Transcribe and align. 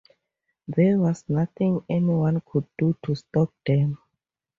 There 0.67 0.97
was 0.97 1.23
nothing 1.29 1.85
anyone 1.87 2.41
could 2.43 2.65
do 2.75 2.97
to 3.05 3.13
stop 3.13 3.53
them. 3.67 3.99